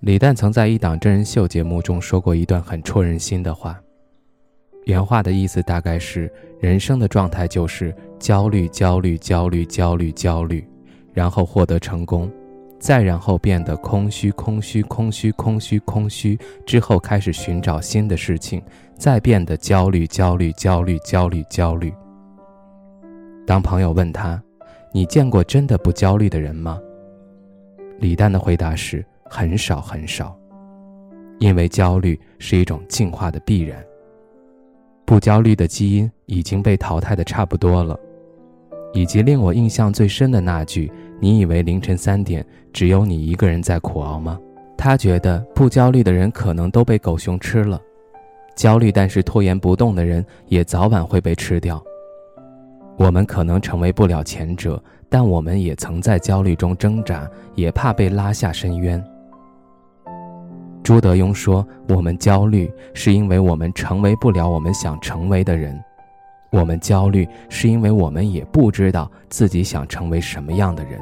[0.00, 3.80] 李诞曾在一档真人秀节目中说过一段很戳人心的话。
[4.84, 10.64] 原话的意思大概是：人生的状态就是焦虑、焦虑、焦虑、焦虑、焦虑，
[11.12, 12.30] 然后获得成功，
[12.78, 18.62] 再然后变得空虚、空虚、空虚、空虚、空虚，之后开始寻找新的事情，
[18.96, 21.92] 再变得焦虑、焦虑、焦虑、焦虑、焦虑。
[23.44, 24.40] 当朋友问他
[24.94, 26.78] ：“你见过真的不焦虑的人吗？”
[27.98, 29.04] 李诞的回答是。
[29.28, 30.36] 很少很少，
[31.38, 33.84] 因为焦虑是一种进化的必然。
[35.04, 37.98] 不焦虑的基因已经被淘汰的差不多了。
[38.94, 40.90] 以及令我印象最深的那句
[41.20, 44.38] ：“你以为凌晨三点只有你一个人在苦熬吗？”
[44.78, 47.78] 他觉得不焦虑的人可能都被狗熊吃了，
[48.56, 51.82] 焦虑但是拖延不动的人也早晚会被吃掉。
[52.96, 59.04] 我们可能成为不了前者，但我们也曾在焦虑中挣扎，也怕被拉下深渊。
[60.82, 65.74] 朱德庸说：“我们焦虑，是因为我们成为不了我们想成为的人；
[66.50, 70.98] 我们焦虑，是因为我们也不知道自己想成为什么样的人。”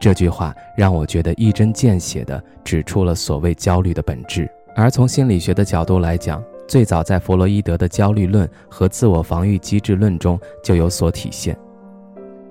[0.00, 4.48] 这句话让我觉得一针见血地指出了所谓焦虑的本质。
[4.74, 11.56] 而从心理学的角度来讲，最早在弗洛伊德的焦虑论和自我防御机制论中就有所体现。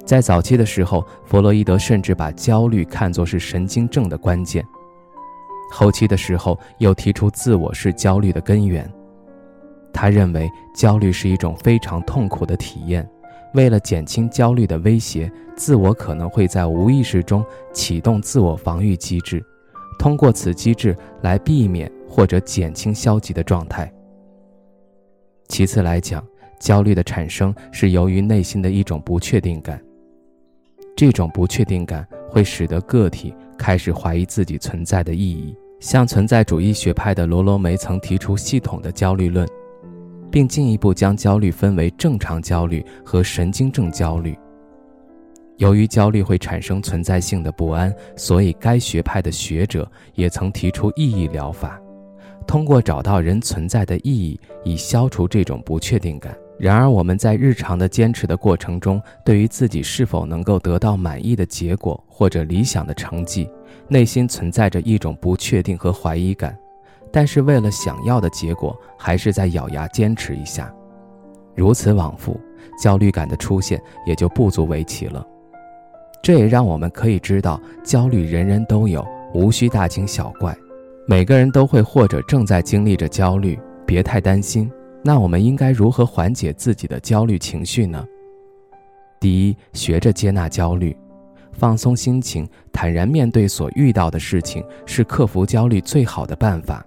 [0.06, 4.66] 在早期的时候，弗洛伊德甚至把焦虑看作是神经症的关键。
[5.70, 8.90] 后期的时候，又提出自我是焦虑的根源。
[9.94, 13.08] 他认为焦虑是一种非常痛苦的体验，
[13.53, 17.44] 为了减轻焦虑的威胁，自我可能会在无意识中
[17.74, 19.44] 启动自我防御机制，
[20.00, 23.91] 通过此机制来避免或者减轻消极的状态。
[25.47, 26.24] 其次来讲，
[26.59, 29.81] 焦虑的产生是由于内心的一种不确定感，
[30.96, 33.34] 这种不确定感会使得个体。
[33.58, 39.48] 开始怀疑自己存在的意义，像存在主义学派的罗罗梅曾提出系统的焦虑论，
[40.32, 44.36] 并进一步将焦虑分为正常焦虑和神经症焦虑。
[45.58, 51.80] 由于焦虑会产生存在性的不安，所以该学派的学者也曾提出意义疗法，
[52.48, 56.36] 通过找到人存在的意义，以消除这种不确定感。
[56.59, 63.47] 然而，我们在日常的坚持的过程中，对于自己是否能够得到满意的结果或者理想的成绩，
[63.88, 66.57] 内心存在着一种不确定和怀疑感。
[67.12, 70.73] 但是，为了想要的结果，还是在咬牙坚持一下。
[71.56, 72.40] 如此往复，
[72.81, 75.25] 焦虑感的出现也就不足为奇了。
[76.23, 80.57] 这也让我们可以知道，焦虑人人都有，无需大惊小怪。
[81.07, 84.69] 每个人都会或者正在经历着焦虑，别太担心。
[85.03, 88.06] 那我们应该如何缓解自己的焦虑情绪呢？
[89.19, 90.96] 第一，学着接纳焦虑，
[91.53, 96.85] 放松心情，坦然面对所遇到的事情，是克服焦虑最好的办法。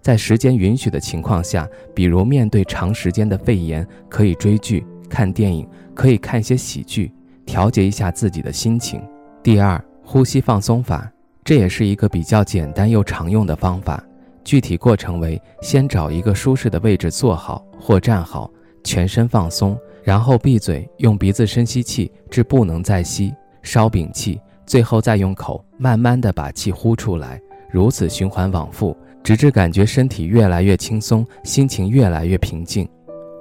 [0.00, 7.12] 在时间允许的情况下，比如面对长时间的肺炎，可以追剧、看电影，可以看些喜剧，
[7.46, 9.00] 调节一下自己的心情。
[9.42, 11.10] 第二，呼吸放松法，
[11.44, 14.02] 这也是一个比较简单又常用的方法。
[14.44, 18.50] 具体过程为：先找一个舒适的位置坐好或站好，
[18.84, 23.32] 全身放松，然后闭嘴，用鼻子深吸气至不能再吸，
[23.62, 32.88] 稍屏气，最后再用口慢慢的把气呼出来，如此循环往复，直至感觉身体越来越轻松，心情越来越平静。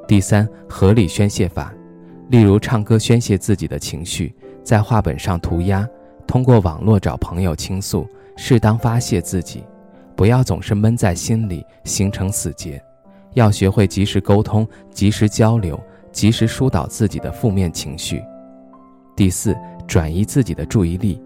[0.08, 1.74] 第三，合理宣泄法，
[2.30, 4.34] 例如唱歌宣泄自己的情绪，
[4.64, 5.88] 在画本上涂鸦，
[6.28, 8.08] 通过网络找朋友倾诉，
[8.38, 9.64] 适当发泄自己。
[10.22, 12.80] 不要总是闷在心里，形成死结，
[13.34, 15.82] 要学会及时沟通、及时交流、
[16.12, 18.22] 及时疏导自己的负面情绪。
[19.16, 19.58] 第四，
[19.88, 21.20] 转移自己的注意力，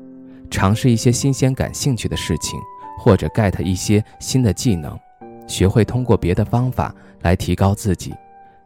[0.50, 2.58] 尝试一些新鲜、感兴趣的事情，
[2.98, 4.98] 或者 get 一些新的技能，
[5.46, 8.14] 学会通过别的方法来提高自己。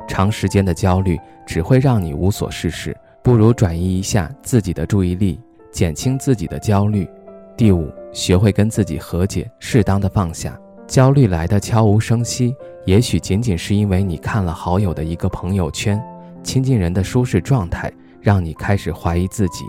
[0.08, 5.40] 长时间的焦虑只会让你无所事事，不如转移一下自己的注意力，
[5.72, 7.10] 减轻自己的焦虑。
[7.58, 7.92] 第五。
[8.12, 16.02] 学会跟自己和解，适当的放下焦虑来的悄无声息，也许仅仅是因为你看了好友的一个朋友圈，
[16.44, 17.92] 亲近人的舒适状态，
[18.22, 19.66] 让你开始怀疑自己，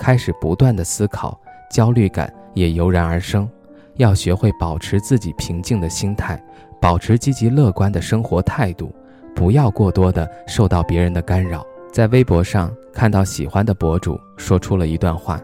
[0.00, 1.38] 开始不断的思考，
[1.70, 3.48] 焦虑感也油然而生。
[3.96, 6.42] 要学会保持自己平静的心态，
[6.80, 8.94] 保持积极乐观的生活态度，
[9.34, 11.64] 不要过多的受到别人的干扰。
[11.92, 15.40] 在微博上看到喜欢的博主说出了一段话，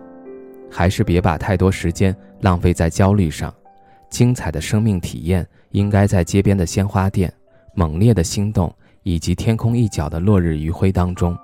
[0.73, 3.55] 还是别把太多时间浪费在焦虑上。
[4.09, 7.33] 精彩的生命体验应该在街边的鲜花店、
[7.75, 11.37] 猛烈的心动以及天空一角的落日余晖当中，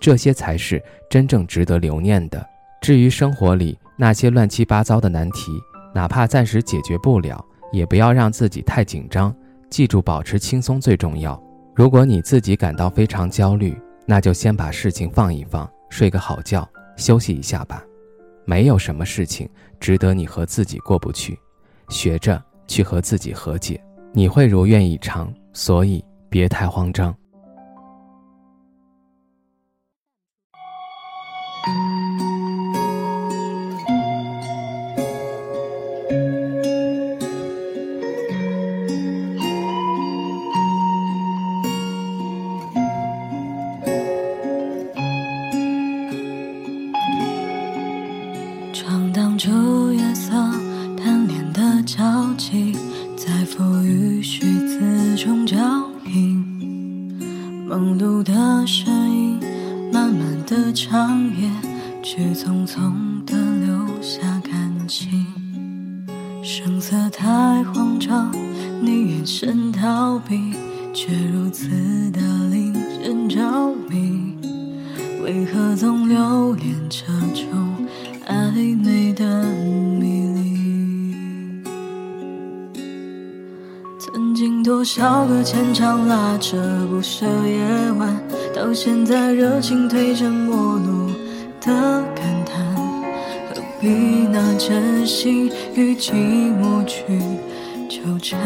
[0.00, 2.46] 这些才是真正值得留念的。
[2.80, 5.52] 至于生活里那些乱七八糟的难题，
[5.94, 7.42] 哪怕暂时解决不了，
[7.72, 9.34] 也不要让自己太紧张。
[9.68, 11.42] 记住，保持轻松最重要。
[11.74, 13.76] 如果你自己感到非常焦虑，
[14.06, 17.82] 那就先把事情放一放，睡个好觉，休息一下吧。
[18.46, 19.46] 没有什么事情
[19.78, 21.38] 值得你和自己过不去。
[21.88, 23.78] 学着去和自己和解，
[24.12, 25.32] 你会如愿以偿。
[25.52, 27.14] 所以别太慌张。
[58.22, 59.40] 的身影，
[59.92, 61.50] 漫漫的长夜，
[62.02, 65.26] 却匆匆的留下感情。
[66.42, 68.32] 声色太慌张，
[68.80, 70.54] 你眼神逃避，
[70.94, 71.68] 却如此
[72.10, 72.20] 的
[72.50, 72.72] 令
[73.02, 73.40] 人着
[73.88, 74.36] 迷。
[75.22, 77.04] 为何总留恋这
[77.34, 77.86] 种
[78.28, 79.05] 暧昧
[84.86, 86.56] 少个牵肠拉扯
[86.88, 87.58] 不舍夜
[87.98, 88.16] 晚，
[88.54, 91.08] 到现在热情褪成陌路
[91.60, 91.72] 的
[92.14, 92.64] 感叹，
[93.48, 93.88] 何必
[94.28, 96.12] 拿真心与寂
[96.62, 97.02] 寞去
[97.88, 98.38] 纠缠？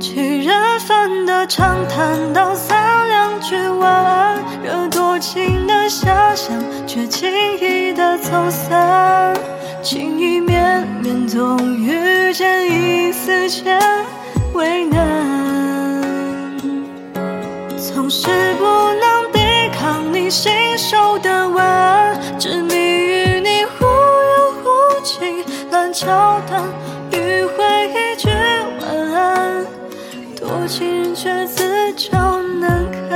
[0.00, 7.30] 几人份的长谈，道三两句晚安，惹多情的遐想，却轻
[7.60, 9.36] 易的走散。
[30.68, 31.64] 情人却自
[31.96, 33.08] 找难堪。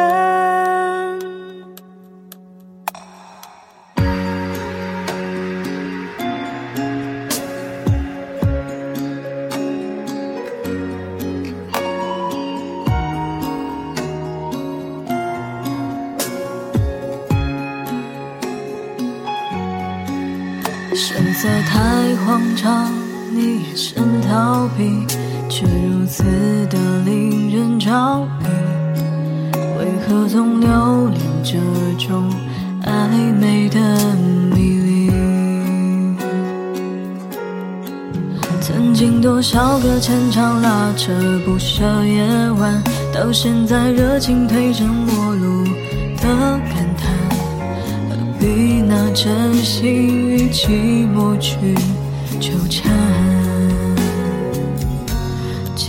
[20.94, 22.90] 神色太慌张，
[23.31, 25.06] 你眼神逃避，
[25.49, 26.23] 却如此
[26.69, 28.47] 的令人着迷。
[29.79, 31.59] 为何总留恋这
[31.99, 32.31] 种
[32.85, 33.09] 暧
[33.41, 33.81] 昧的
[34.55, 35.11] 迷离？
[38.61, 41.12] 曾经多少个牵肠拉扯
[41.44, 45.65] 不舍夜晚，到现在热情褪成陌路
[46.17, 46.29] 的
[46.69, 47.11] 感叹。
[48.09, 49.91] 何必拿真心
[50.31, 51.75] 与寂寞去
[52.39, 52.93] 纠缠，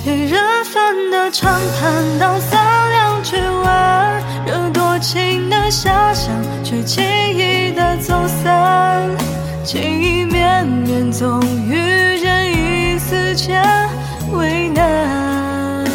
[0.04, 2.60] 七人份的长谈，道三
[2.92, 6.30] 两句晚，惹多情的遐想，
[6.62, 9.10] 却轻易的走散。
[9.64, 13.64] 情意绵绵，总遇见一丝牵
[14.34, 15.86] 为难，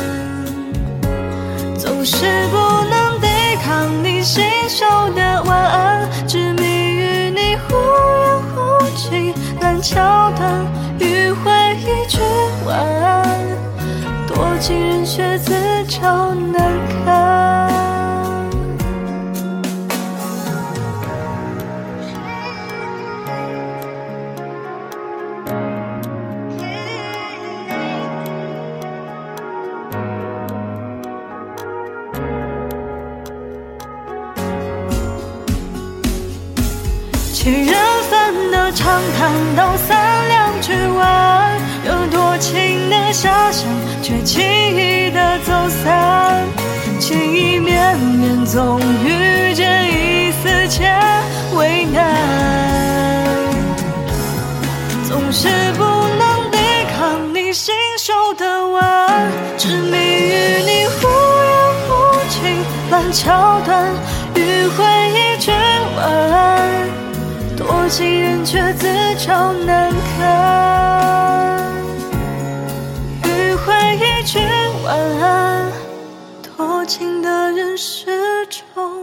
[1.76, 2.56] 总是不
[2.88, 3.26] 能抵
[3.62, 6.08] 抗你信手的晚安。
[6.26, 10.66] 执迷与你忽远忽近，难桥段
[10.98, 12.18] 迂回一句
[12.64, 12.97] 晚安
[14.58, 15.52] 安，多情人却自
[15.86, 16.60] 找难
[17.04, 17.70] 堪。
[37.32, 37.78] 情人。
[38.70, 43.66] 长谈到三两句晚，有多情的遐想，
[44.08, 46.42] 却轻易的走散。
[46.98, 50.98] 情意绵绵，总遇见一丝牵
[51.54, 52.16] 为难，
[55.06, 56.56] 总是不能抵
[56.96, 58.82] 抗你信手的吻，
[59.58, 61.06] 执迷于你忽
[61.44, 61.52] 远
[61.84, 61.92] 忽
[62.30, 62.40] 近
[62.90, 63.92] 烂桥段，
[64.34, 64.38] 迂
[64.70, 66.88] 回一句晚安。
[67.58, 67.86] 多。
[67.90, 68.86] 情人却自
[69.18, 71.57] 找难堪。
[74.30, 74.38] 句
[74.84, 75.72] 晚安，
[76.42, 78.04] 多情的人始
[78.74, 78.97] 终。